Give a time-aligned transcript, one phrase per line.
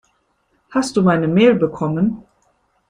[0.71, 2.23] Hast du meine Mail bekommen?